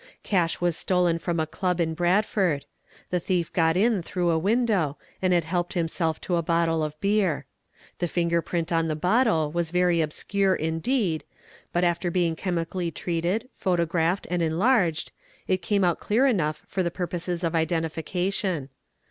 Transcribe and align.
Cash 0.23 0.59
was 0.59 0.75
stolen 0.75 1.19
from 1.19 1.39
a 1.39 1.45
club 1.45 1.79
in 1.79 1.93
Bradford. 1.93 2.65
The 3.11 3.19
thief 3.19 3.53
got 3.53 3.77
in 3.77 4.01
through 4.01 4.31
a 4.31 4.39
Wl 4.39 4.41
wine 4.41 4.65
dow, 4.65 4.97
and 5.21 5.31
had 5.31 5.43
helped 5.43 5.73
himself 5.73 6.19
to 6.21 6.37
a 6.37 6.41
bottle 6.41 6.83
of 6.83 6.99
beer. 6.99 7.45
The 7.99 8.07
finger 8.07 8.41
print 8.41 8.71
on 8.71 8.87
¢ 8.87 8.99
bottle 8.99 9.51
was 9.51 9.69
very 9.69 10.01
obscure 10.01 10.55
indeed, 10.55 11.23
but 11.71 11.83
after 11.83 12.09
being 12.09 12.35
chemically 12.35 12.89
treated, 12.89 13.41
p 13.41 13.69
notographed, 13.69 14.25
and 14.31 14.41
enlarged, 14.41 15.11
it 15.47 15.61
came 15.61 15.83
out 15.83 15.99
clear 15.99 16.25
enough 16.25 16.63
for 16.65 16.81
the 16.81 16.89
purposes 16.89 17.43
of 17.43 17.53
identification. 17.53 18.69